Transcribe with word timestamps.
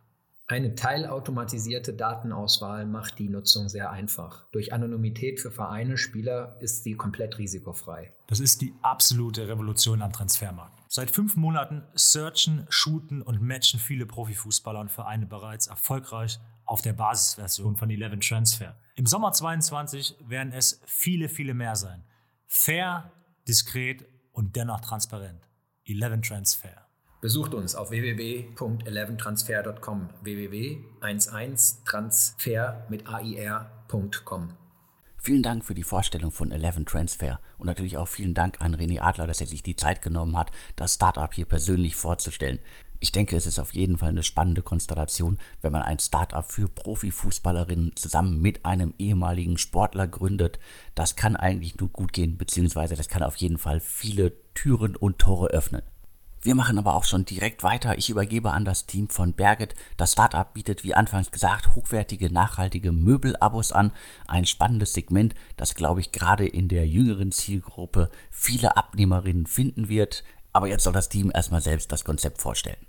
Eine 0.51 0.75
teilautomatisierte 0.75 1.93
Datenauswahl 1.93 2.85
macht 2.85 3.21
die 3.21 3.29
Nutzung 3.29 3.69
sehr 3.69 3.93
einfach. 3.93 4.51
Durch 4.51 4.73
Anonymität 4.73 5.39
für 5.39 5.53
Vereine, 5.53 5.97
Spieler 5.97 6.57
ist 6.59 6.83
sie 6.83 6.97
komplett 6.97 7.39
risikofrei. 7.39 8.13
Das 8.27 8.41
ist 8.41 8.61
die 8.61 8.75
absolute 8.83 9.47
Revolution 9.47 10.03
am 10.03 10.13
Transfermarkt. 10.13 10.77
Seit 10.89 11.13
fünf 11.13 11.37
Monaten 11.37 11.85
searchen, 11.95 12.67
shooten 12.69 13.23
und 13.23 13.41
matchen 13.41 13.79
viele 13.79 14.07
Profifußballer 14.07 14.81
und 14.81 14.91
Vereine 14.91 15.27
bereits 15.27 15.69
erfolgreich 15.69 16.41
auf 16.65 16.83
der 16.83 16.95
Basisversion 16.95 17.77
von 17.77 17.89
Eleven 17.89 18.21
Transfer. 18.21 18.75
Im 18.97 19.07
Sommer 19.07 19.31
22 19.31 20.17
werden 20.27 20.53
es 20.53 20.81
viele, 20.85 21.29
viele 21.29 21.55
mehr 21.55 21.77
sein. 21.77 22.03
Fair, 22.49 23.13
diskret 23.47 24.05
und 24.33 24.57
dennoch 24.57 24.81
transparent. 24.81 25.49
11 25.87 26.23
Transfer. 26.27 26.80
Besucht 27.21 27.53
uns 27.53 27.75
auf 27.75 27.91
www.11transfer.com. 27.91 30.09
www.11transfer 30.23 32.89
mit 32.89 33.05
air.com. 33.11 34.55
Vielen 35.19 35.43
Dank 35.43 35.67
für 35.67 35.75
die 35.75 35.83
Vorstellung 35.83 36.33
von 36.33 36.51
11 36.51 36.87
Transfer 36.87 37.39
und 37.59 37.67
natürlich 37.67 37.99
auch 37.99 38.09
vielen 38.09 38.33
Dank 38.33 38.63
an 38.63 38.75
René 38.75 39.03
Adler, 39.03 39.27
dass 39.27 39.43
er 39.43 39.47
sich 39.47 39.63
die 39.63 39.77
Zeit 39.77 40.01
genommen 40.01 40.35
hat, 40.35 40.51
das 40.77 40.95
Startup 40.95 41.31
hier 41.35 41.45
persönlich 41.45 41.95
vorzustellen. 41.95 42.59
Ich 43.01 43.13
denke, 43.13 43.37
es 43.37 43.47
ist 43.47 43.59
auf 43.59 43.75
jeden 43.75 43.99
Fall 43.99 44.09
eine 44.09 44.23
spannende 44.23 44.63
Konstellation, 44.63 45.39
wenn 45.61 45.73
man 45.73 45.83
ein 45.83 45.99
Startup 45.99 46.51
für 46.51 46.69
Profifußballerinnen 46.69 47.97
zusammen 47.97 48.41
mit 48.41 48.65
einem 48.65 48.95
ehemaligen 48.99 49.59
Sportler 49.59 50.09
gründet. 50.09 50.59
Das 50.95 51.17
kann 51.17 51.37
eigentlich 51.37 51.79
nur 51.79 51.91
gut 51.91 52.15
gehen, 52.15 52.39
beziehungsweise 52.39 52.97
das 52.97 53.09
kann 53.09 53.23
auf 53.23 53.37
jeden 53.37 53.59
Fall 53.59 53.81
viele 53.81 54.33
Türen 54.55 54.97
und 54.97 55.19
Tore 55.19 55.49
öffnen. 55.49 55.83
Wir 56.43 56.55
machen 56.55 56.79
aber 56.79 56.95
auch 56.95 57.05
schon 57.05 57.27
direkt 57.27 57.63
weiter. 57.63 57.99
Ich 57.99 58.09
übergebe 58.09 58.51
an 58.51 58.65
das 58.65 58.87
Team 58.87 59.11
von 59.11 59.35
Berget. 59.35 59.75
Das 59.99 60.13
Startup 60.13 60.51
bietet, 60.51 60.85
wie 60.85 60.95
anfangs 60.95 61.31
gesagt, 61.31 61.75
hochwertige, 61.75 62.33
nachhaltige 62.33 62.93
Möbelabos 62.93 63.73
an. 63.73 63.93
Ein 64.27 64.47
spannendes 64.47 64.95
Segment, 64.95 65.35
das, 65.59 65.75
glaube 65.75 66.01
ich, 66.01 66.13
gerade 66.13 66.47
in 66.49 66.69
der 66.69 66.89
jüngeren 66.89 67.31
Zielgruppe 67.31 68.11
viele 68.31 68.79
Abnehmerinnen 68.79 69.45
finden 69.45 69.91
wird. 69.91 70.25
Aber 70.55 70.67
jetzt 70.67 70.85
soll 70.85 70.95
das 70.95 71.11
Team 71.11 71.31
erstmal 71.35 71.61
selbst 71.61 71.93
das 71.93 72.05
Konzept 72.05 72.41
vorstellen. 72.41 72.87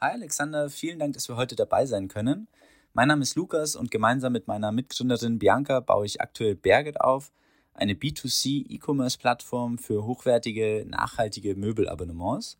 Hi 0.00 0.12
Alexander, 0.12 0.70
vielen 0.70 0.98
Dank, 0.98 1.12
dass 1.12 1.28
wir 1.28 1.36
heute 1.36 1.56
dabei 1.56 1.84
sein 1.84 2.08
können. 2.08 2.48
Mein 2.94 3.08
Name 3.08 3.22
ist 3.22 3.36
Lukas 3.36 3.76
und 3.76 3.90
gemeinsam 3.90 4.32
mit 4.32 4.48
meiner 4.48 4.72
Mitgründerin 4.72 5.38
Bianca 5.38 5.80
baue 5.80 6.06
ich 6.06 6.22
aktuell 6.22 6.54
Berget 6.54 7.02
auf, 7.02 7.32
eine 7.74 7.92
B2C 7.92 8.64
E-Commerce-Plattform 8.66 9.76
für 9.76 10.04
hochwertige, 10.04 10.86
nachhaltige 10.88 11.54
Möbelabonnements. 11.54 12.56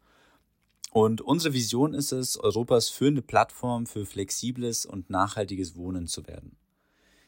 Und 0.94 1.20
unsere 1.20 1.54
Vision 1.54 1.92
ist 1.92 2.12
es, 2.12 2.38
Europas 2.38 2.88
führende 2.88 3.20
Plattform 3.20 3.84
für 3.84 4.06
flexibles 4.06 4.86
und 4.86 5.10
nachhaltiges 5.10 5.74
Wohnen 5.74 6.06
zu 6.06 6.24
werden. 6.28 6.56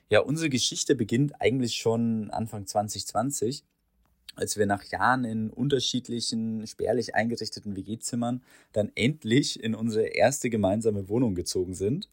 Ja, 0.09 0.21
unsere 0.21 0.49
Geschichte 0.49 0.95
beginnt 0.95 1.41
eigentlich 1.41 1.75
schon 1.75 2.31
Anfang 2.31 2.69
2020 2.69 3.65
als 4.37 4.57
wir 4.57 4.67
nach 4.67 4.85
Jahren 4.85 5.25
in 5.25 5.51
unterschiedlichen, 5.51 6.67
spärlich 6.67 7.15
eingerichteten 7.15 7.75
WG-Zimmern 7.75 8.43
dann 8.73 8.93
endlich 8.95 9.63
in 9.63 9.75
unsere 9.75 10.09
erste 10.09 10.51
gemeinsame 10.51 11.09
Wohnung 11.09 11.35
gezogen 11.35 11.75
sind. 11.75 12.09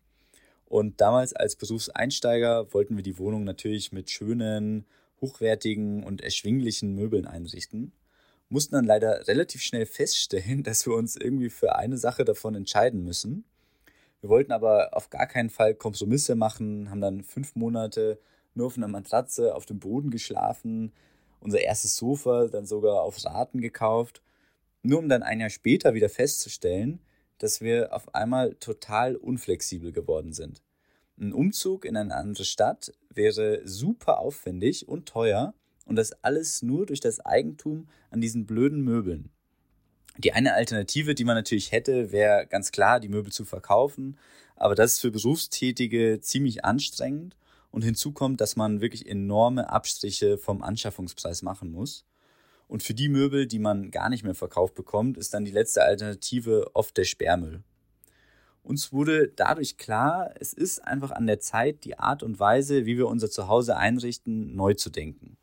Und 0.66 1.02
damals 1.02 1.34
als 1.34 1.56
Berufseinsteiger 1.56 2.74
wollten 2.74 2.96
wir 2.96 3.04
die 3.04 3.20
Wohnung 3.20 3.44
natürlich 3.44 3.92
mit 3.92 4.10
schönen, 4.10 4.86
hochwertigen 5.22 6.04
und 6.04 6.22
erschwinglichen 6.22 6.96
Möbeln 6.96 7.28
einrichten. 7.28 7.92
Mussten 8.54 8.76
dann 8.76 8.86
leider 8.86 9.28
relativ 9.28 9.64
schnell 9.64 9.88
feststellen, 9.88 10.62
dass 10.64 10.86
wir 10.86 10.94
uns 10.94 11.16
irgendwie 11.16 11.50
für 11.50 11.76
eine 11.76 11.98
Sache 11.98 12.24
davon 12.24 12.54
entscheiden 12.54 13.04
müssen. 13.04 13.46
Wir 14.22 14.30
wollten 14.30 14.52
aber 14.52 14.96
auf 14.96 15.10
gar 15.10 15.26
keinen 15.26 15.50
Fall 15.50 15.74
Kompromisse 15.74 16.36
machen, 16.36 16.92
haben 16.92 17.02
dann 17.02 17.24
fünf 17.24 17.56
Monate 17.56 18.20
nur 18.54 18.68
auf 18.68 18.78
einer 18.78 18.88
Matratze 18.88 19.56
auf 19.56 19.66
dem 19.66 19.80
Boden 19.80 20.12
geschlafen, 20.12 20.94
unser 21.40 21.62
erstes 21.62 21.96
Sofa 21.96 22.48
dann 22.48 22.68
sogar 22.68 23.02
auf 23.02 23.26
Raten 23.26 23.60
gekauft, 23.60 24.22
nur 24.84 25.00
um 25.00 25.10
dann 25.10 25.24
ein 25.24 25.40
Jahr 25.40 25.50
später 25.50 25.96
wieder 25.96 26.08
festzustellen, 26.08 27.00
dass 27.40 27.60
wir 27.60 27.92
auf 27.92 28.14
einmal 28.14 28.54
total 28.60 29.16
unflexibel 29.16 29.92
geworden 29.92 30.32
sind. 30.32 30.62
Ein 31.20 31.34
Umzug 31.34 31.86
in 31.86 31.98
eine 31.98 32.16
andere 32.16 32.46
Stadt 32.46 32.94
wäre 33.10 33.68
super 33.68 34.20
aufwendig 34.20 34.88
und 34.88 35.08
teuer 35.08 35.56
und 35.86 35.96
das 35.96 36.14
alles 36.24 36.62
nur 36.62 36.86
durch 36.86 37.00
das 37.00 37.20
Eigentum 37.20 37.88
an 38.10 38.22
diesen 38.22 38.46
blöden 38.46 38.82
Möbeln. 38.82 39.30
Die 40.18 40.34
eine 40.34 40.54
Alternative, 40.54 41.16
die 41.16 41.24
man 41.24 41.36
natürlich 41.36 41.72
hätte, 41.72 42.12
wäre 42.12 42.46
ganz 42.46 42.72
klar, 42.72 43.00
die 43.00 43.10
Möbel 43.10 43.32
zu 43.32 43.46
verkaufen, 43.46 44.18
aber 44.56 44.76
das 44.76 44.94
ist 44.94 45.00
für 45.02 45.12
Berufstätige 45.12 46.20
ziemlich 46.22 46.64
anstrengend 46.64 47.36
und 47.72 47.84
hinzu 47.84 48.12
kommt, 48.12 48.40
dass 48.40 48.56
man 48.56 48.82
wirklich 48.82 49.08
enorme 49.08 49.70
Abstriche 49.72 50.38
vom 50.38 50.62
Anschaffungspreis 50.62 51.42
machen 51.42 51.72
muss. 51.72 52.06
Und 52.68 52.84
für 52.84 52.94
die 52.94 53.10
Möbel, 53.10 53.48
die 53.48 53.60
man 53.60 53.92
gar 53.92 54.10
nicht 54.10 54.24
mehr 54.24 54.36
verkauft 54.36 54.76
bekommt, 54.76 55.18
ist 55.18 55.34
dann 55.34 55.46
die 55.46 55.52
letzte 55.52 55.84
Alternative 55.84 56.72
oft 56.76 56.96
der 56.96 57.04
Sperrmüll. 57.04 57.64
Uns 58.62 58.94
wurde 58.94 59.28
dadurch 59.28 59.78
klar, 59.78 60.34
es 60.40 60.54
ist 60.54 60.80
einfach 60.86 61.12
an 61.12 61.28
der 61.28 61.40
Zeit, 61.40 61.84
die 61.84 62.00
Art 62.00 62.24
und 62.24 62.40
Weise, 62.40 62.86
wie 62.86 62.98
wir 62.98 63.08
unser 63.08 63.30
Zuhause 63.30 63.76
einrichten, 63.76 64.56
neu 64.56 64.74
zu 64.76 64.90
denken. 64.90 65.38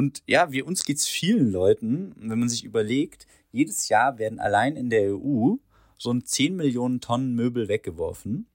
Und 0.00 0.22
ja, 0.26 0.50
wie 0.50 0.62
uns 0.62 0.86
geht 0.86 0.96
es 0.96 1.06
vielen 1.06 1.52
Leuten, 1.52 2.14
wenn 2.16 2.38
man 2.38 2.48
sich 2.48 2.64
überlegt, 2.64 3.26
jedes 3.52 3.90
Jahr 3.90 4.18
werden 4.18 4.40
allein 4.40 4.74
in 4.74 4.88
der 4.88 5.14
EU 5.14 5.56
rund 6.02 6.26
10 6.26 6.56
Millionen 6.56 7.02
Tonnen 7.02 7.34
Möbel 7.34 7.68
weggeworfen 7.68 8.46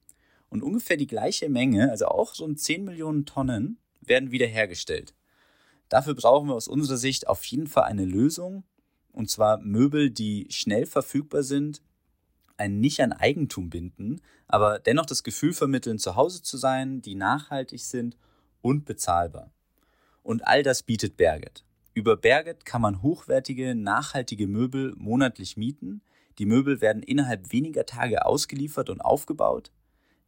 und 0.49 0.63
ungefähr 0.63 0.97
die 0.97 1.05
gleiche 1.05 1.47
Menge, 1.47 1.91
also 1.91 2.07
auch 2.07 2.39
rund 2.39 2.59
10 2.59 2.83
Millionen 2.83 3.27
Tonnen, 3.27 3.77
werden 4.01 4.31
wiederhergestellt. 4.31 5.13
Dafür 5.87 6.15
brauchen 6.15 6.47
wir 6.47 6.55
aus 6.55 6.67
unserer 6.67 6.97
Sicht 6.97 7.27
auf 7.27 7.45
jeden 7.45 7.67
Fall 7.67 7.83
eine 7.83 8.05
Lösung, 8.05 8.63
und 9.11 9.29
zwar 9.29 9.59
Möbel, 9.59 10.09
die 10.09 10.47
schnell 10.49 10.87
verfügbar 10.87 11.43
sind, 11.43 11.83
ein 12.57 12.79
nicht 12.79 13.01
an 13.01 13.13
Eigentum 13.13 13.69
binden, 13.69 14.19
aber 14.47 14.79
dennoch 14.79 15.05
das 15.05 15.21
Gefühl 15.21 15.53
vermitteln, 15.53 15.99
zu 15.99 16.15
Hause 16.15 16.41
zu 16.41 16.57
sein, 16.57 17.03
die 17.03 17.13
nachhaltig 17.13 17.81
sind 17.81 18.17
und 18.63 18.85
bezahlbar. 18.85 19.51
Und 20.25 20.47
all 20.47 20.63
das 20.63 20.81
bietet 20.81 21.17
Berget. 21.17 21.63
Über 21.93 22.17
Berget 22.17 22.65
kann 22.65 22.81
man 22.81 23.03
hochwertige, 23.03 23.75
nachhaltige 23.75 24.47
Möbel 24.47 24.95
monatlich 24.97 25.55
mieten. 25.55 26.01
Die 26.39 26.47
Möbel 26.47 26.81
werden 26.81 27.03
innerhalb 27.03 27.51
weniger 27.51 27.85
Tage 27.85 28.25
ausgeliefert 28.25 28.89
und 28.89 29.01
aufgebaut. 29.01 29.71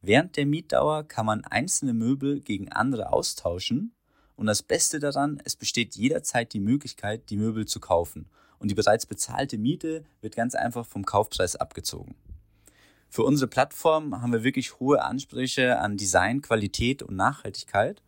Während 0.03 0.37
der 0.37 0.45
Mietdauer 0.45 1.07
kann 1.07 1.25
man 1.25 1.43
einzelne 1.45 1.95
Möbel 1.95 2.41
gegen 2.41 2.71
andere 2.71 3.11
austauschen. 3.11 3.95
Und 4.35 4.45
das 4.45 4.61
Beste 4.61 4.99
daran, 4.99 5.41
es 5.45 5.55
besteht 5.55 5.95
jederzeit 5.95 6.53
die 6.53 6.59
Möglichkeit, 6.59 7.31
die 7.31 7.37
Möbel 7.37 7.65
zu 7.65 7.79
kaufen 7.79 8.29
und 8.59 8.69
die 8.69 8.75
bereits 8.75 9.07
bezahlte 9.07 9.57
Miete 9.57 10.03
wird 10.21 10.35
ganz 10.35 10.53
einfach 10.53 10.85
vom 10.85 11.05
Kaufpreis 11.05 11.55
abgezogen. 11.55 12.13
Für 13.09 13.23
unsere 13.23 13.47
Plattform 13.47 14.21
haben 14.21 14.31
wir 14.31 14.43
wirklich 14.43 14.79
hohe 14.79 15.01
Ansprüche 15.01 15.79
an 15.79 15.97
Design, 15.97 16.43
Qualität 16.43 17.01
und 17.01 17.15
Nachhaltigkeit 17.15 18.03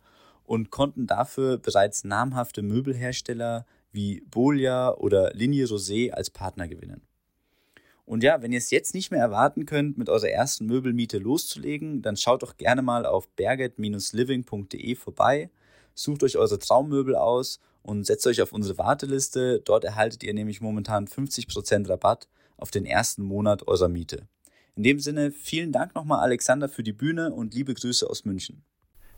und 0.50 0.70
konnten 0.72 1.06
dafür 1.06 1.58
bereits 1.58 2.02
namhafte 2.02 2.62
Möbelhersteller 2.62 3.66
wie 3.92 4.20
Bolia 4.32 4.92
oder 4.96 5.32
Linie 5.32 5.66
Rosé 5.66 6.10
als 6.10 6.28
Partner 6.28 6.66
gewinnen. 6.66 7.02
Und 8.04 8.24
ja, 8.24 8.42
wenn 8.42 8.50
ihr 8.50 8.58
es 8.58 8.72
jetzt 8.72 8.92
nicht 8.92 9.12
mehr 9.12 9.20
erwarten 9.20 9.64
könnt, 9.64 9.96
mit 9.96 10.08
eurer 10.08 10.28
ersten 10.28 10.66
Möbelmiete 10.66 11.18
loszulegen, 11.18 12.02
dann 12.02 12.16
schaut 12.16 12.42
doch 12.42 12.56
gerne 12.56 12.82
mal 12.82 13.06
auf 13.06 13.28
berget-living.de 13.28 14.96
vorbei, 14.96 15.50
sucht 15.94 16.24
euch 16.24 16.36
eure 16.36 16.58
Traummöbel 16.58 17.14
aus 17.14 17.60
und 17.82 18.04
setzt 18.04 18.26
euch 18.26 18.42
auf 18.42 18.52
unsere 18.52 18.76
Warteliste. 18.76 19.60
Dort 19.64 19.84
erhaltet 19.84 20.24
ihr 20.24 20.34
nämlich 20.34 20.60
momentan 20.60 21.06
50% 21.06 21.88
Rabatt 21.88 22.26
auf 22.56 22.72
den 22.72 22.86
ersten 22.86 23.22
Monat 23.22 23.68
eurer 23.68 23.88
Miete. 23.88 24.26
In 24.74 24.82
dem 24.82 24.98
Sinne, 24.98 25.30
vielen 25.30 25.70
Dank 25.70 25.94
nochmal 25.94 26.18
Alexander 26.18 26.68
für 26.68 26.82
die 26.82 26.92
Bühne 26.92 27.32
und 27.32 27.54
liebe 27.54 27.72
Grüße 27.72 28.10
aus 28.10 28.24
München. 28.24 28.64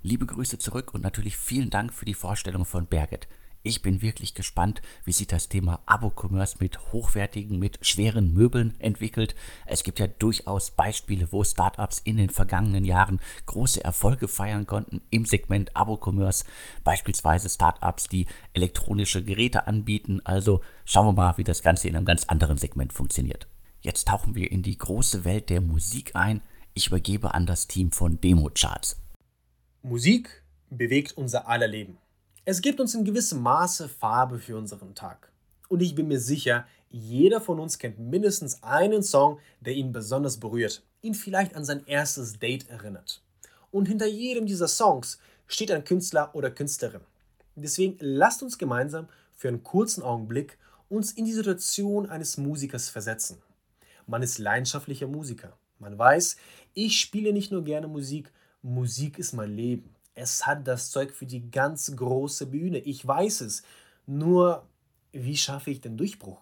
Liebe 0.04 0.26
Grüße 0.26 0.58
zurück 0.58 0.94
und 0.94 1.04
natürlich 1.04 1.36
vielen 1.36 1.70
Dank 1.70 1.92
für 1.94 2.04
die 2.04 2.14
Vorstellung 2.14 2.64
von 2.64 2.86
Berget. 2.86 3.28
Ich 3.62 3.82
bin 3.82 4.02
wirklich 4.02 4.34
gespannt, 4.34 4.82
wie 5.04 5.12
sich 5.12 5.28
das 5.28 5.48
Thema 5.48 5.80
Abo-Commerce 5.86 6.56
mit 6.58 6.92
hochwertigen, 6.92 7.60
mit 7.60 7.78
schweren 7.86 8.34
Möbeln 8.34 8.74
entwickelt. 8.80 9.36
Es 9.64 9.84
gibt 9.84 10.00
ja 10.00 10.08
durchaus 10.08 10.72
Beispiele, 10.72 11.30
wo 11.30 11.44
Startups 11.44 12.00
in 12.00 12.16
den 12.16 12.30
vergangenen 12.30 12.84
Jahren 12.84 13.20
große 13.46 13.84
Erfolge 13.84 14.26
feiern 14.26 14.66
konnten 14.66 15.02
im 15.10 15.24
Segment 15.24 15.76
Abo-Commerce. 15.76 16.46
Beispielsweise 16.82 17.48
Startups, 17.48 18.08
die 18.08 18.26
elektronische 18.54 19.22
Geräte 19.22 19.68
anbieten. 19.68 20.20
Also 20.24 20.62
schauen 20.84 21.06
wir 21.06 21.12
mal, 21.12 21.38
wie 21.38 21.44
das 21.44 21.62
Ganze 21.62 21.86
in 21.86 21.94
einem 21.94 22.06
ganz 22.06 22.24
anderen 22.24 22.58
Segment 22.58 22.92
funktioniert. 22.92 23.46
Jetzt 23.82 24.08
tauchen 24.08 24.34
wir 24.34 24.50
in 24.50 24.64
die 24.64 24.78
große 24.78 25.24
Welt 25.24 25.48
der 25.48 25.60
Musik 25.60 26.16
ein. 26.16 26.42
Ich 26.74 26.88
übergebe 26.88 27.34
an 27.34 27.46
das 27.46 27.68
Team 27.68 27.92
von 27.92 28.20
Demo 28.20 28.50
Charts. 28.52 29.01
Musik 29.84 30.44
bewegt 30.70 31.16
unser 31.16 31.48
aller 31.48 31.66
Leben. 31.66 31.98
Es 32.44 32.62
gibt 32.62 32.78
uns 32.78 32.94
in 32.94 33.04
gewissem 33.04 33.42
Maße 33.42 33.88
Farbe 33.88 34.38
für 34.38 34.56
unseren 34.56 34.94
Tag. 34.94 35.32
Und 35.68 35.82
ich 35.82 35.96
bin 35.96 36.06
mir 36.06 36.20
sicher, 36.20 36.68
jeder 36.88 37.40
von 37.40 37.58
uns 37.58 37.78
kennt 37.78 37.98
mindestens 37.98 38.62
einen 38.62 39.02
Song, 39.02 39.40
der 39.60 39.74
ihn 39.74 39.90
besonders 39.90 40.38
berührt, 40.38 40.84
ihn 41.00 41.14
vielleicht 41.14 41.56
an 41.56 41.64
sein 41.64 41.84
erstes 41.86 42.38
Date 42.38 42.68
erinnert. 42.68 43.22
Und 43.72 43.88
hinter 43.88 44.06
jedem 44.06 44.46
dieser 44.46 44.68
Songs 44.68 45.18
steht 45.48 45.72
ein 45.72 45.82
Künstler 45.82 46.32
oder 46.32 46.52
Künstlerin. 46.52 47.00
Deswegen 47.56 47.96
lasst 47.98 48.44
uns 48.44 48.58
gemeinsam 48.58 49.08
für 49.34 49.48
einen 49.48 49.64
kurzen 49.64 50.04
Augenblick 50.04 50.58
uns 50.88 51.10
in 51.10 51.24
die 51.24 51.32
Situation 51.32 52.08
eines 52.08 52.36
Musikers 52.36 52.88
versetzen. 52.88 53.38
Man 54.06 54.22
ist 54.22 54.38
leidenschaftlicher 54.38 55.08
Musiker. 55.08 55.56
Man 55.80 55.98
weiß, 55.98 56.36
ich 56.72 57.00
spiele 57.00 57.32
nicht 57.32 57.50
nur 57.50 57.64
gerne 57.64 57.88
Musik, 57.88 58.30
Musik 58.62 59.18
ist 59.18 59.32
mein 59.32 59.56
Leben. 59.56 59.92
Es 60.14 60.46
hat 60.46 60.68
das 60.68 60.92
Zeug 60.92 61.12
für 61.12 61.26
die 61.26 61.50
ganz 61.50 61.94
große 61.96 62.46
Bühne. 62.46 62.78
Ich 62.78 63.04
weiß 63.04 63.40
es. 63.40 63.64
Nur, 64.06 64.68
wie 65.10 65.36
schaffe 65.36 65.70
ich 65.72 65.80
den 65.80 65.96
Durchbruch? 65.96 66.40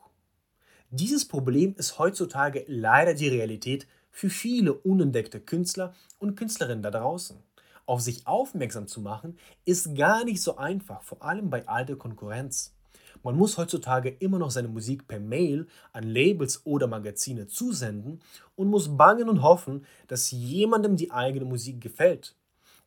Dieses 0.91 1.27
Problem 1.27 1.75
ist 1.79 1.99
heutzutage 1.99 2.65
leider 2.69 3.15
die 3.15 3.29
Realität 3.29 3.87
für 4.11 4.29
viele 4.29 4.75
unentdeckte 4.75 5.41
Künstler 5.41 5.95
und 6.19 6.37
Künstlerinnen 6.37 6.83
da 6.83 6.91
draußen. 6.91 7.39
Auf 7.87 8.03
sich 8.03 8.27
aufmerksam 8.27 8.87
zu 8.87 9.01
machen, 9.01 9.39
ist 9.65 9.95
gar 9.95 10.25
nicht 10.25 10.43
so 10.43 10.59
einfach, 10.59 11.03
vor 11.03 11.23
allem 11.23 11.49
bei 11.49 11.67
alter 11.67 11.97
Konkurrenz. 11.97 12.75
Man 13.23 13.37
muss 13.37 13.59
heutzutage 13.59 14.09
immer 14.09 14.39
noch 14.39 14.51
seine 14.51 14.69
Musik 14.69 15.07
per 15.07 15.21
Mail 15.21 15.67
an 15.93 16.05
Labels 16.05 16.65
oder 16.65 16.87
Magazine 16.87 17.47
zusenden 17.47 18.21
und 18.57 18.69
muss 18.69 18.97
bangen 18.97 19.29
und 19.29 19.43
hoffen, 19.43 19.85
dass 20.09 20.31
jemandem 20.31 20.97
die 20.97 21.11
eigene 21.11 21.45
Musik 21.45 21.81
gefällt. 21.81 22.35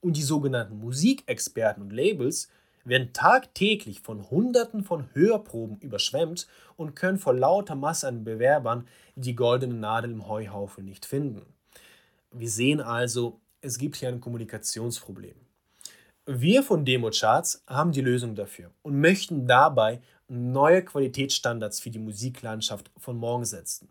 Und 0.01 0.17
die 0.17 0.23
sogenannten 0.23 0.79
Musikexperten 0.79 1.83
und 1.83 1.93
Labels 1.93 2.49
werden 2.83 3.13
tagtäglich 3.13 4.01
von 4.01 4.29
Hunderten 4.29 4.83
von 4.83 5.07
Hörproben 5.13 5.77
überschwemmt 5.77 6.47
und 6.75 6.95
können 6.95 7.19
vor 7.19 7.33
lauter 7.33 7.75
Masse 7.75 8.07
an 8.07 8.23
Bewerbern 8.23 8.87
die 9.15 9.35
goldene 9.35 9.75
Nadel 9.75 10.11
im 10.11 10.27
Heuhaufen 10.27 10.85
nicht 10.85 11.05
finden. 11.05 11.45
Wir 12.31 12.49
sehen 12.49 12.81
also, 12.81 13.39
es 13.61 13.77
gibt 13.77 13.95
hier 13.97 14.09
ein 14.09 14.19
Kommunikationsproblem. 14.19 15.35
Wir 16.25 16.63
von 16.63 16.85
Democharts 16.85 17.65
haben 17.67 17.91
die 17.91 17.99
Lösung 17.99 18.33
dafür 18.33 18.71
und 18.81 18.97
möchten 18.97 19.45
dabei 19.45 19.99
neue 20.29 20.81
Qualitätsstandards 20.81 21.81
für 21.81 21.89
die 21.89 21.99
Musiklandschaft 21.99 22.89
von 22.97 23.17
morgen 23.17 23.43
setzen. 23.43 23.89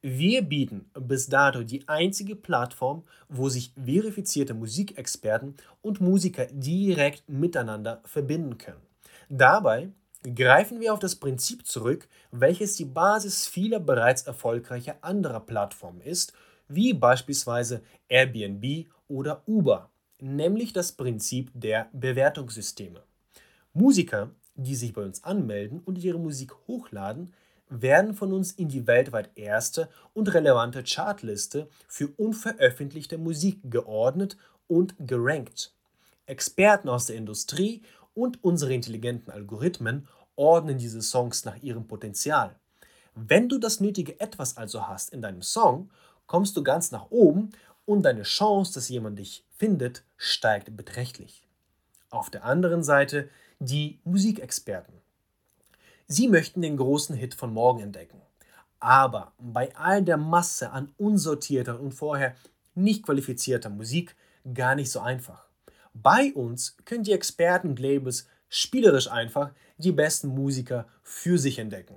Wir 0.00 0.40
bieten 0.40 0.90
bis 0.98 1.26
dato 1.26 1.62
die 1.62 1.86
einzige 1.86 2.36
Plattform, 2.36 3.02
wo 3.28 3.50
sich 3.50 3.74
verifizierte 3.74 4.54
Musikexperten 4.54 5.56
und 5.82 6.00
Musiker 6.00 6.46
direkt 6.50 7.28
miteinander 7.28 8.00
verbinden 8.06 8.56
können. 8.56 8.80
Dabei 9.28 9.90
greifen 10.34 10.80
wir 10.80 10.94
auf 10.94 11.00
das 11.00 11.16
Prinzip 11.16 11.66
zurück, 11.66 12.08
welches 12.30 12.76
die 12.76 12.86
Basis 12.86 13.46
vieler 13.46 13.78
bereits 13.78 14.22
erfolgreicher 14.22 14.96
anderer 15.02 15.40
Plattformen 15.40 16.00
ist, 16.00 16.32
wie 16.66 16.94
beispielsweise 16.94 17.82
Airbnb 18.08 18.86
oder 19.06 19.42
Uber, 19.46 19.90
nämlich 20.20 20.72
das 20.72 20.92
Prinzip 20.92 21.50
der 21.54 21.88
Bewertungssysteme. 21.92 23.02
Musiker, 23.72 24.30
die 24.54 24.74
sich 24.74 24.92
bei 24.92 25.02
uns 25.02 25.24
anmelden 25.24 25.80
und 25.80 26.02
ihre 26.02 26.18
Musik 26.18 26.52
hochladen, 26.66 27.32
werden 27.70 28.14
von 28.14 28.32
uns 28.32 28.52
in 28.52 28.68
die 28.68 28.86
weltweit 28.86 29.30
erste 29.36 29.88
und 30.14 30.32
relevante 30.32 30.82
Chartliste 30.84 31.68
für 31.86 32.08
unveröffentlichte 32.16 33.18
Musik 33.18 33.60
geordnet 33.64 34.36
und 34.66 34.94
gerankt. 34.98 35.72
Experten 36.26 36.88
aus 36.88 37.06
der 37.06 37.16
Industrie 37.16 37.82
und 38.14 38.42
unsere 38.42 38.74
intelligenten 38.74 39.30
Algorithmen 39.30 40.08
ordnen 40.36 40.78
diese 40.78 41.02
Songs 41.02 41.44
nach 41.44 41.56
ihrem 41.62 41.86
Potenzial. 41.86 42.56
Wenn 43.14 43.48
du 43.48 43.58
das 43.58 43.80
nötige 43.80 44.18
Etwas 44.20 44.56
also 44.56 44.86
hast 44.86 45.12
in 45.12 45.22
deinem 45.22 45.42
Song, 45.42 45.90
kommst 46.26 46.56
du 46.56 46.62
ganz 46.62 46.92
nach 46.92 47.10
oben 47.10 47.50
und 47.88 48.02
deine 48.02 48.24
Chance, 48.24 48.74
dass 48.74 48.90
jemand 48.90 49.18
dich 49.18 49.44
findet, 49.56 50.04
steigt 50.18 50.76
beträchtlich. 50.76 51.48
Auf 52.10 52.28
der 52.28 52.44
anderen 52.44 52.82
Seite 52.84 53.30
die 53.60 53.98
Musikexperten. 54.04 54.92
Sie 56.06 56.28
möchten 56.28 56.60
den 56.60 56.76
großen 56.76 57.16
Hit 57.16 57.34
von 57.34 57.52
morgen 57.52 57.80
entdecken. 57.80 58.20
Aber 58.78 59.32
bei 59.38 59.74
all 59.74 60.02
der 60.02 60.18
Masse 60.18 60.70
an 60.70 60.92
unsortierter 60.98 61.80
und 61.80 61.92
vorher 61.92 62.36
nicht 62.74 63.04
qualifizierter 63.04 63.70
Musik 63.70 64.14
gar 64.52 64.74
nicht 64.74 64.90
so 64.90 65.00
einfach. 65.00 65.48
Bei 65.94 66.32
uns 66.34 66.76
können 66.84 67.04
die 67.04 67.12
Experten 67.12 67.70
und 67.70 67.80
Labels 67.80 68.28
spielerisch 68.50 69.10
einfach 69.10 69.52
die 69.78 69.92
besten 69.92 70.28
Musiker 70.28 70.86
für 71.02 71.38
sich 71.38 71.58
entdecken. 71.58 71.96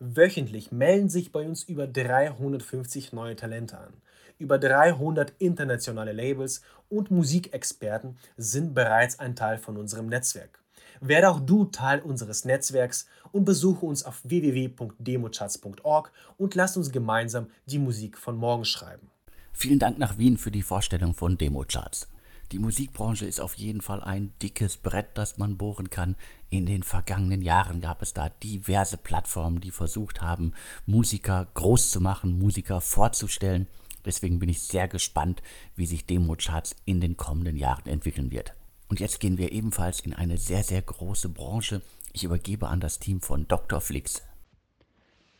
Wöchentlich 0.00 0.70
melden 0.70 1.08
sich 1.08 1.32
bei 1.32 1.46
uns 1.46 1.64
über 1.64 1.88
350 1.88 3.12
neue 3.12 3.34
Talente 3.34 3.78
an. 3.78 3.92
Über 4.38 4.58
300 4.58 5.32
internationale 5.38 6.12
Labels 6.12 6.62
und 6.88 7.10
Musikexperten 7.10 8.16
sind 8.36 8.74
bereits 8.74 9.18
ein 9.18 9.34
Teil 9.34 9.58
von 9.58 9.76
unserem 9.76 10.06
Netzwerk. 10.06 10.60
Werde 11.00 11.30
auch 11.30 11.40
du 11.40 11.64
Teil 11.64 12.00
unseres 12.00 12.44
Netzwerks 12.44 13.08
und 13.32 13.44
besuche 13.44 13.86
uns 13.86 14.04
auf 14.04 14.20
www.democharts.org 14.22 16.12
und 16.36 16.54
lass 16.54 16.76
uns 16.76 16.92
gemeinsam 16.92 17.48
die 17.66 17.78
Musik 17.78 18.18
von 18.18 18.36
morgen 18.36 18.64
schreiben. 18.64 19.10
Vielen 19.52 19.80
Dank 19.80 19.98
nach 19.98 20.18
Wien 20.18 20.38
für 20.38 20.52
die 20.52 20.62
Vorstellung 20.62 21.14
von 21.14 21.36
Democharts. 21.36 22.08
Die 22.50 22.58
Musikbranche 22.58 23.26
ist 23.26 23.40
auf 23.40 23.54
jeden 23.54 23.82
Fall 23.82 24.02
ein 24.02 24.32
dickes 24.40 24.78
Brett, 24.78 25.08
das 25.14 25.36
man 25.36 25.58
bohren 25.58 25.90
kann. 25.90 26.16
In 26.48 26.64
den 26.64 26.82
vergangenen 26.82 27.42
Jahren 27.42 27.82
gab 27.82 28.00
es 28.00 28.14
da 28.14 28.30
diverse 28.30 28.96
Plattformen, 28.96 29.60
die 29.60 29.70
versucht 29.70 30.22
haben, 30.22 30.54
Musiker 30.86 31.46
groß 31.52 31.90
zu 31.90 32.00
machen, 32.00 32.38
Musiker 32.38 32.80
vorzustellen. 32.80 33.66
Deswegen 34.06 34.38
bin 34.38 34.48
ich 34.48 34.62
sehr 34.62 34.88
gespannt, 34.88 35.42
wie 35.76 35.84
sich 35.84 36.06
Democharts 36.06 36.74
in 36.86 37.02
den 37.02 37.18
kommenden 37.18 37.56
Jahren 37.56 37.86
entwickeln 37.86 38.30
wird. 38.30 38.54
Und 38.88 39.00
jetzt 39.00 39.20
gehen 39.20 39.36
wir 39.36 39.52
ebenfalls 39.52 40.00
in 40.00 40.14
eine 40.14 40.38
sehr, 40.38 40.64
sehr 40.64 40.80
große 40.80 41.28
Branche. 41.28 41.82
Ich 42.14 42.24
übergebe 42.24 42.68
an 42.68 42.80
das 42.80 42.98
Team 42.98 43.20
von 43.20 43.46
Dr. 43.46 43.82
Flix. 43.82 44.22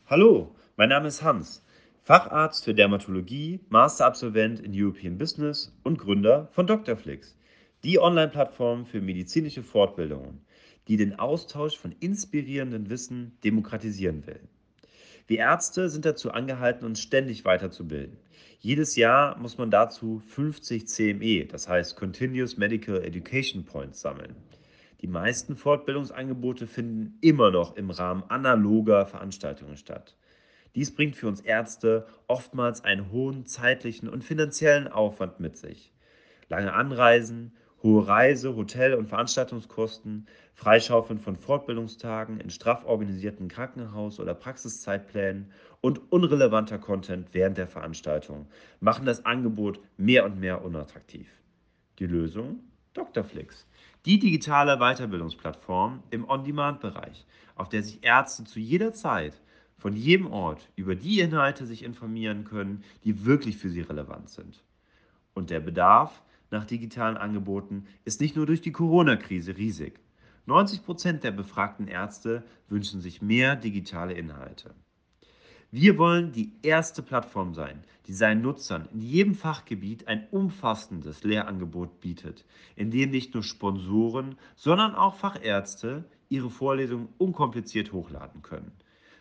Hallo, 0.06 0.54
mein 0.76 0.90
Name 0.90 1.08
ist 1.08 1.22
Hans. 1.22 1.62
Facharzt 2.08 2.64
für 2.64 2.72
Dermatologie, 2.72 3.60
Masterabsolvent 3.68 4.60
in 4.60 4.72
European 4.74 5.18
Business 5.18 5.76
und 5.84 5.98
Gründer 5.98 6.48
von 6.52 6.66
Doctorflix, 6.66 7.36
die 7.84 7.98
Online-Plattform 7.98 8.86
für 8.86 9.02
medizinische 9.02 9.62
Fortbildungen, 9.62 10.40
die 10.88 10.96
den 10.96 11.18
Austausch 11.18 11.76
von 11.76 11.94
inspirierendem 12.00 12.88
Wissen 12.88 13.36
demokratisieren 13.44 14.26
will. 14.26 14.40
Wir 15.26 15.40
Ärzte 15.40 15.90
sind 15.90 16.06
dazu 16.06 16.30
angehalten, 16.30 16.86
uns 16.86 17.02
ständig 17.02 17.44
weiterzubilden. 17.44 18.16
Jedes 18.58 18.96
Jahr 18.96 19.36
muss 19.36 19.58
man 19.58 19.70
dazu 19.70 20.22
50 20.28 20.88
CME, 20.88 21.44
das 21.44 21.68
heißt 21.68 21.94
Continuous 21.94 22.56
Medical 22.56 23.04
Education 23.04 23.66
Points, 23.66 24.00
sammeln. 24.00 24.34
Die 25.02 25.08
meisten 25.08 25.56
Fortbildungsangebote 25.56 26.66
finden 26.66 27.18
immer 27.20 27.50
noch 27.50 27.76
im 27.76 27.90
Rahmen 27.90 28.22
analoger 28.30 29.04
Veranstaltungen 29.04 29.76
statt. 29.76 30.16
Dies 30.78 30.94
bringt 30.94 31.16
für 31.16 31.26
uns 31.26 31.40
Ärzte 31.40 32.06
oftmals 32.28 32.84
einen 32.84 33.10
hohen 33.10 33.46
zeitlichen 33.46 34.08
und 34.08 34.22
finanziellen 34.22 34.86
Aufwand 34.86 35.40
mit 35.40 35.56
sich. 35.56 35.92
Lange 36.48 36.72
Anreisen, 36.72 37.52
hohe 37.82 38.06
Reise-, 38.06 38.54
Hotel- 38.54 38.94
und 38.94 39.08
Veranstaltungskosten, 39.08 40.28
Freischaufeln 40.54 41.18
von 41.18 41.34
Fortbildungstagen 41.34 42.38
in 42.38 42.48
straff 42.50 42.84
organisierten 42.84 43.48
Krankenhaus- 43.48 44.20
oder 44.20 44.34
Praxiszeitplänen 44.34 45.50
und 45.80 46.12
unrelevanter 46.12 46.78
Content 46.78 47.30
während 47.32 47.58
der 47.58 47.66
Veranstaltung 47.66 48.46
machen 48.78 49.04
das 49.04 49.26
Angebot 49.26 49.80
mehr 49.96 50.24
und 50.24 50.38
mehr 50.38 50.64
unattraktiv. 50.64 51.26
Die 51.98 52.06
Lösung? 52.06 52.60
Dr.Flix, 52.94 53.66
die 54.06 54.20
digitale 54.20 54.76
Weiterbildungsplattform 54.76 56.04
im 56.10 56.28
On-Demand-Bereich, 56.28 57.26
auf 57.56 57.68
der 57.68 57.82
sich 57.82 58.04
Ärzte 58.04 58.44
zu 58.44 58.60
jeder 58.60 58.92
Zeit 58.92 59.40
von 59.78 59.96
jedem 59.96 60.26
Ort 60.26 60.68
über 60.76 60.94
die 60.94 61.20
Inhalte 61.20 61.64
sich 61.64 61.84
informieren 61.84 62.44
können, 62.44 62.84
die 63.04 63.24
wirklich 63.24 63.56
für 63.56 63.70
sie 63.70 63.80
relevant 63.80 64.28
sind. 64.28 64.62
Und 65.34 65.50
der 65.50 65.60
Bedarf 65.60 66.22
nach 66.50 66.64
digitalen 66.64 67.16
Angeboten 67.16 67.86
ist 68.04 68.20
nicht 68.20 68.36
nur 68.36 68.44
durch 68.44 68.60
die 68.60 68.72
Corona-Krise 68.72 69.56
riesig. 69.56 70.00
90 70.46 70.84
Prozent 70.84 71.24
der 71.24 71.30
befragten 71.30 71.88
Ärzte 71.88 72.42
wünschen 72.68 73.00
sich 73.00 73.22
mehr 73.22 73.54
digitale 73.54 74.14
Inhalte. 74.14 74.74
Wir 75.70 75.98
wollen 75.98 76.32
die 76.32 76.54
erste 76.62 77.02
Plattform 77.02 77.52
sein, 77.52 77.84
die 78.06 78.14
seinen 78.14 78.40
Nutzern 78.40 78.88
in 78.94 79.02
jedem 79.02 79.34
Fachgebiet 79.34 80.08
ein 80.08 80.26
umfassendes 80.30 81.24
Lehrangebot 81.24 82.00
bietet, 82.00 82.46
in 82.74 82.90
dem 82.90 83.10
nicht 83.10 83.34
nur 83.34 83.42
Sponsoren, 83.42 84.38
sondern 84.56 84.94
auch 84.94 85.16
Fachärzte 85.16 86.04
ihre 86.30 86.48
Vorlesungen 86.48 87.10
unkompliziert 87.18 87.92
hochladen 87.92 88.40
können. 88.40 88.72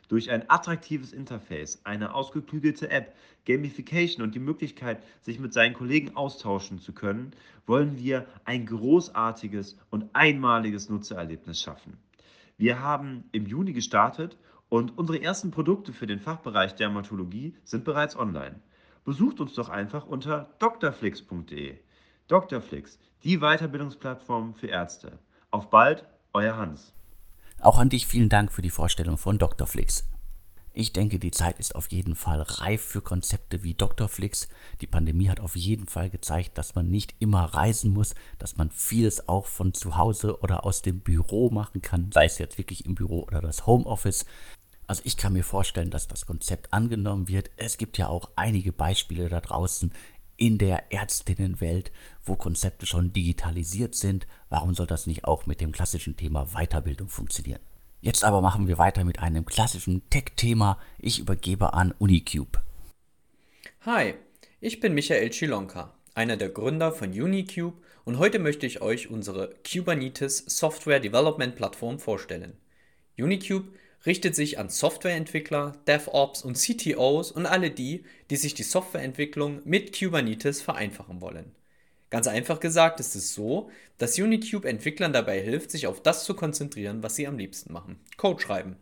Durch 0.08 0.32
ein 0.32 0.50
attraktives 0.50 1.12
Interface, 1.12 1.82
eine 1.84 2.14
ausgeklügelte 2.14 2.90
App, 2.90 3.14
Gamification 3.46 4.24
und 4.24 4.36
die 4.36 4.40
Möglichkeit, 4.40 5.04
sich 5.22 5.40
mit 5.40 5.54
seinen 5.54 5.74
Kollegen 5.74 6.16
austauschen 6.16 6.80
zu 6.80 6.94
können, 6.94 7.32
wollen 7.66 7.98
wir 7.98 8.26
ein 8.46 8.66
großartiges 8.66 9.78
und 9.90 10.06
einmaliges 10.14 10.90
Nutzererlebnis 10.90 11.62
schaffen. 11.62 11.98
Wir 12.58 12.82
haben 12.82 13.26
im 13.34 13.46
Juni 13.46 13.74
gestartet 13.74 14.38
und 14.70 14.98
unsere 14.98 15.22
ersten 15.22 15.52
Produkte 15.52 15.94
für 15.94 16.08
den 16.08 16.20
Fachbereich 16.20 16.76
Dermatologie 16.76 17.56
sind 17.64 17.84
bereits 17.84 18.18
online. 18.18 18.60
Besucht 19.04 19.40
uns 19.40 19.54
doch 19.54 19.70
einfach 19.70 20.08
unter 20.08 20.54
drflix.de. 20.60 21.78
Drflix, 22.28 23.00
die 23.24 23.38
Weiterbildungsplattform 23.38 24.56
für 24.56 24.68
Ärzte. 24.68 25.20
Auf 25.52 25.70
bald, 25.70 26.06
euer 26.34 26.58
Hans. 26.58 26.97
Auch 27.60 27.80
an 27.80 27.90
dich 27.90 28.06
vielen 28.06 28.30
Dank 28.30 28.52
für 28.52 28.62
die 28.62 28.70
Vorstellung 28.70 29.18
von 29.18 29.40
Dr. 29.40 29.66
Flix. 29.66 30.04
Ich 30.74 30.94
denke, 30.94 31.18
die 31.18 31.32
Zeit 31.32 31.58
ist 31.58 31.74
auf 31.74 31.92
jeden 31.92 32.16
Fall 32.16 32.40
reif 32.40 32.84
für 32.84 33.02
Konzepte 33.02 33.64
wie 33.64 33.74
Dr. 33.74 34.08
Flix. 34.08 34.48
Die 34.80 34.86
Pandemie 34.86 35.28
hat 35.28 35.40
auf 35.40 35.56
jeden 35.56 35.88
Fall 35.88 36.12
gezeigt, 36.12 36.56
dass 36.60 36.76
man 36.76 36.92
nicht 36.92 37.16
immer 37.18 37.46
reisen 37.46 37.92
muss, 37.94 38.14
dass 38.38 38.58
man 38.58 38.70
vieles 38.70 39.28
auch 39.28 39.48
von 39.48 39.74
zu 39.74 39.98
Hause 39.98 40.40
oder 40.42 40.66
aus 40.66 40.84
dem 40.84 41.00
Büro 41.00 41.50
machen 41.50 41.82
kann, 41.82 42.12
sei 42.12 42.26
es 42.26 42.38
jetzt 42.38 42.60
wirklich 42.60 42.86
im 42.86 42.94
Büro 42.94 43.24
oder 43.24 43.42
das 43.42 43.66
Homeoffice. 43.66 44.28
Also 44.86 45.02
ich 45.04 45.18
kann 45.18 45.34
mir 45.34 45.44
vorstellen, 45.44 45.90
dass 45.90 46.08
das 46.08 46.28
Konzept 46.28 46.72
angenommen 46.72 47.28
wird. 47.28 47.50
Es 47.58 47.80
gibt 47.80 47.98
ja 47.98 48.08
auch 48.08 48.30
einige 48.36 48.72
Beispiele 48.72 49.30
da 49.30 49.42
draußen, 49.42 49.92
in 50.38 50.58
der 50.58 50.92
Ärztinnenwelt, 50.92 51.92
wo 52.24 52.36
Konzepte 52.36 52.86
schon 52.86 53.12
digitalisiert 53.12 53.96
sind. 53.96 54.28
Warum 54.50 54.74
soll 54.74 54.88
das 54.88 55.08
nicht 55.08 55.26
auch 55.26 55.46
mit 55.46 55.60
dem 55.60 55.72
klassischen 55.72 56.16
Thema 56.16 56.46
Weiterbildung 56.54 57.10
funktionieren? 57.10 57.60
Jetzt 58.00 58.24
aber 58.24 58.42
machen 58.42 58.68
wir 58.68 58.78
weiter 58.78 59.04
mit 59.04 59.20
einem 59.20 59.46
klassischen 59.46 60.08
Tech-Thema. 60.10 60.80
Ich 61.00 61.20
übergebe 61.20 61.74
an 61.74 61.94
Unicube. 61.98 62.62
Hi, 63.82 64.14
ich 64.62 64.80
bin 64.80 64.94
Michael 64.94 65.32
Chilonka, 65.32 65.94
einer 66.14 66.38
der 66.38 66.50
Gründer 66.50 66.92
von 66.92 67.10
Unicube 67.10 67.78
und 68.06 68.20
heute 68.20 68.40
möchte 68.40 68.66
ich 68.66 68.82
euch 68.82 69.10
unsere 69.10 69.56
Kubernetes 69.70 70.38
Software 70.38 71.00
Development 71.00 71.56
Plattform 71.56 72.00
vorstellen. 72.00 72.58
Unicube 73.18 73.70
richtet 74.06 74.36
sich 74.36 74.60
an 74.60 74.70
Softwareentwickler, 74.70 75.74
DevOps 75.88 76.44
und 76.44 76.58
CTOs 76.58 77.32
und 77.32 77.46
alle 77.46 77.72
die, 77.72 78.04
die 78.30 78.36
sich 78.36 78.54
die 78.54 78.64
Softwareentwicklung 78.64 79.62
mit 79.66 79.98
Kubernetes 79.98 80.62
vereinfachen 80.62 81.22
wollen. 81.22 81.52
Ganz 82.10 82.28
einfach 82.28 82.60
gesagt 82.60 83.00
ist 83.00 83.16
es 83.16 83.34
so, 83.34 83.70
dass 83.98 84.18
Unicube 84.18 84.68
Entwicklern 84.70 85.12
dabei 85.12 85.42
hilft, 85.42 85.72
sich 85.72 85.88
auf 85.88 86.02
das 86.02 86.24
zu 86.24 86.36
konzentrieren, 86.36 87.04
was 87.04 87.16
sie 87.16 87.28
am 87.28 87.38
liebsten 87.38 87.74
machen. 87.74 88.00
Code 88.16 88.42
schreiben. 88.42 88.78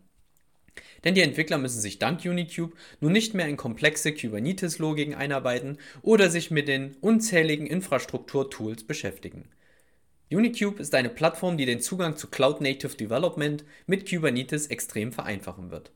Denn 1.03 1.15
die 1.15 1.22
Entwickler 1.22 1.57
müssen 1.57 1.79
sich 1.79 2.00
dank 2.00 2.24
Unicube 2.25 2.75
nun 3.00 3.13
nicht 3.13 3.34
mehr 3.34 3.48
in 3.48 3.57
komplexe 3.57 4.13
Kubernetes-Logiken 4.13 5.15
einarbeiten 5.15 5.77
oder 6.01 6.29
sich 6.29 6.51
mit 6.51 6.67
den 6.67 6.95
unzähligen 7.01 7.67
Infrastruktur-Tools 7.67 8.84
beschäftigen. 8.84 9.50
Unicube 10.32 10.82
ist 10.82 10.96
eine 10.96 11.10
Plattform, 11.10 11.55
die 11.55 11.67
den 11.67 11.82
Zugang 11.82 12.17
zu 12.17 12.27
Cloud 12.27 12.60
Native 12.60 12.96
Development 12.98 13.63
mit 13.86 14.10
Kubernetes 14.10 14.67
extrem 14.67 15.12
vereinfachen 15.12 15.70
wird. 15.70 15.91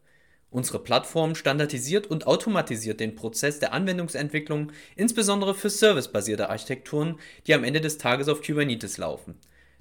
Unsere 0.52 0.80
Plattform 0.80 1.34
standardisiert 1.34 2.08
und 2.08 2.28
automatisiert 2.28 3.00
den 3.00 3.16
Prozess 3.16 3.60
der 3.60 3.74
Anwendungsentwicklung, 3.74 4.72
insbesondere 4.96 5.56
für 5.56 5.70
servicebasierte 5.72 6.50
Architekturen, 6.50 7.20
die 7.48 7.56
am 7.56 7.64
Ende 7.64 7.82
des 7.82 7.98
Tages 7.98 8.30
auf 8.30 8.44
Kubernetes 8.44 8.98
laufen. 8.98 9.36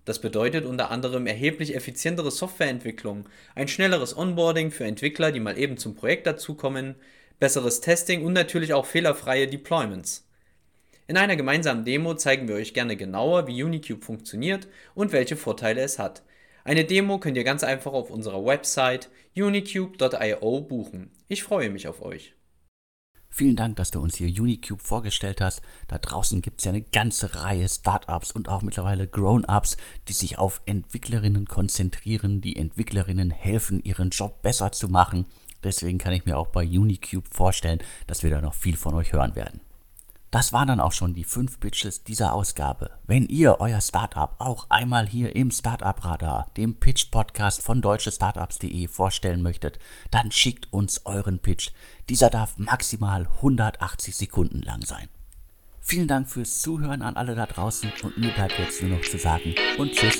Das 0.06 0.18
bedeutet 0.18 0.64
unter 0.64 0.90
anderem 0.90 1.26
erheblich 1.26 1.74
effizientere 1.74 2.30
Softwareentwicklung, 2.30 3.28
ein 3.54 3.68
schnelleres 3.68 4.16
Onboarding 4.16 4.70
für 4.70 4.84
Entwickler, 4.84 5.30
die 5.30 5.40
mal 5.40 5.58
eben 5.58 5.76
zum 5.76 5.94
Projekt 5.94 6.26
dazukommen, 6.26 6.94
besseres 7.38 7.82
Testing 7.82 8.24
und 8.24 8.32
natürlich 8.32 8.72
auch 8.72 8.86
fehlerfreie 8.86 9.46
Deployments. 9.46 10.27
In 11.10 11.16
einer 11.16 11.36
gemeinsamen 11.36 11.86
Demo 11.86 12.12
zeigen 12.14 12.48
wir 12.48 12.56
euch 12.56 12.74
gerne 12.74 12.94
genauer, 12.94 13.46
wie 13.46 13.62
Unicube 13.62 14.04
funktioniert 14.04 14.68
und 14.94 15.10
welche 15.10 15.36
Vorteile 15.36 15.80
es 15.80 15.98
hat. 15.98 16.22
Eine 16.64 16.84
Demo 16.84 17.18
könnt 17.18 17.38
ihr 17.38 17.44
ganz 17.44 17.64
einfach 17.64 17.94
auf 17.94 18.10
unserer 18.10 18.44
Website 18.44 19.08
unicube.io 19.34 20.60
buchen. 20.60 21.10
Ich 21.26 21.42
freue 21.42 21.70
mich 21.70 21.88
auf 21.88 22.02
euch. 22.02 22.34
Vielen 23.30 23.56
Dank, 23.56 23.76
dass 23.76 23.90
du 23.90 24.02
uns 24.02 24.16
hier 24.16 24.28
Unicube 24.28 24.82
vorgestellt 24.82 25.40
hast. 25.40 25.62
Da 25.86 25.96
draußen 25.96 26.42
gibt 26.42 26.60
es 26.60 26.66
ja 26.66 26.72
eine 26.72 26.82
ganze 26.82 27.34
Reihe 27.36 27.70
Startups 27.70 28.30
und 28.30 28.50
auch 28.50 28.60
mittlerweile 28.60 29.06
Grown-ups, 29.06 29.78
die 30.08 30.12
sich 30.12 30.36
auf 30.36 30.60
Entwicklerinnen 30.66 31.46
konzentrieren, 31.46 32.42
die 32.42 32.56
Entwicklerinnen 32.56 33.30
helfen, 33.30 33.82
ihren 33.82 34.10
Job 34.10 34.42
besser 34.42 34.72
zu 34.72 34.88
machen. 34.88 35.24
Deswegen 35.64 35.96
kann 35.96 36.12
ich 36.12 36.26
mir 36.26 36.36
auch 36.36 36.48
bei 36.48 36.64
Unicube 36.64 37.28
vorstellen, 37.30 37.78
dass 38.06 38.22
wir 38.22 38.28
da 38.28 38.42
noch 38.42 38.54
viel 38.54 38.76
von 38.76 38.92
euch 38.92 39.14
hören 39.14 39.36
werden. 39.36 39.60
Das 40.30 40.52
waren 40.52 40.68
dann 40.68 40.80
auch 40.80 40.92
schon 40.92 41.14
die 41.14 41.24
fünf 41.24 41.58
Pitches 41.58 42.04
dieser 42.04 42.34
Ausgabe. 42.34 42.90
Wenn 43.06 43.26
ihr 43.26 43.60
euer 43.60 43.80
Startup 43.80 44.34
auch 44.38 44.66
einmal 44.68 45.06
hier 45.06 45.34
im 45.34 45.50
Startup 45.50 46.04
Radar, 46.04 46.50
dem 46.56 46.74
Pitch 46.74 47.10
Podcast 47.10 47.62
von 47.62 47.80
deutschestartups.de 47.80 48.88
vorstellen 48.88 49.40
möchtet, 49.42 49.78
dann 50.10 50.30
schickt 50.30 50.70
uns 50.70 51.06
euren 51.06 51.38
Pitch. 51.38 51.70
Dieser 52.10 52.28
darf 52.28 52.58
maximal 52.58 53.26
180 53.36 54.14
Sekunden 54.14 54.60
lang 54.60 54.82
sein. 54.84 55.08
Vielen 55.80 56.08
Dank 56.08 56.28
fürs 56.28 56.60
Zuhören 56.60 57.00
an 57.00 57.16
alle 57.16 57.34
da 57.34 57.46
draußen 57.46 57.90
und 58.02 58.18
mir 58.18 58.30
bleibt 58.32 58.58
jetzt 58.58 58.82
nur 58.82 58.98
noch 58.98 59.04
zu 59.04 59.18
sagen 59.18 59.54
und 59.78 59.92
tschüss. 59.92 60.18